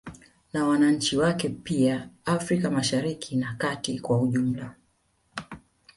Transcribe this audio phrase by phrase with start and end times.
[0.53, 4.75] Na wananchi wake pia Afrika Mashariki na kati kwa ujumla